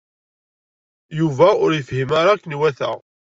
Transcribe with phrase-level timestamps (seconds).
[1.19, 2.91] Yuba ur yefhim ara akken iwata.